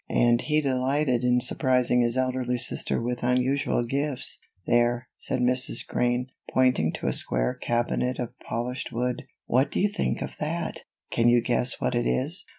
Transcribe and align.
And 0.09 0.41
he 0.41 0.61
delighted 0.61 1.23
in 1.23 1.41
surprising 1.41 2.01
his 2.01 2.17
elderly 2.17 2.57
sister 2.57 2.99
with 2.99 3.21
unusual 3.21 3.83
gifts. 3.83 4.39
"There," 4.65 5.07
said 5.15 5.41
Mrs. 5.41 5.85
Crane, 5.85 6.31
pointing 6.55 6.91
to 6.93 7.05
a 7.05 7.13
square 7.13 7.53
cabinet 7.61 8.17
of 8.17 8.29
polished 8.39 8.91
wood. 8.91 9.27
"What 9.45 9.69
do 9.69 9.79
you 9.79 9.89
think 9.89 10.23
of 10.23 10.37
that! 10.39 10.85
Can 11.11 11.29
you 11.29 11.39
guess 11.43 11.79
what 11.79 11.93
it 11.93 12.07
is?" 12.07 12.47